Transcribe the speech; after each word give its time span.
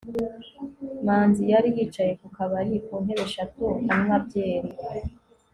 manzi 1.05 1.43
yari 1.51 1.69
yicaye 1.77 2.13
ku 2.19 2.27
kabari 2.35 2.75
kuntebe 2.85 3.23
eshatu, 3.27 3.63
anywa 3.93 4.17
byeri 4.25 4.71